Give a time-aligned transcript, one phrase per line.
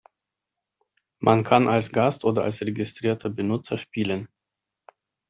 [1.19, 4.29] Man kann als Gast oder als registrierter Benutzer spielen.